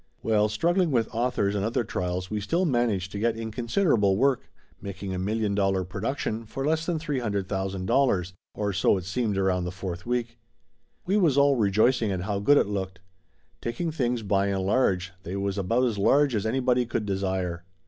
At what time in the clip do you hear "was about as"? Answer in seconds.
15.37-15.99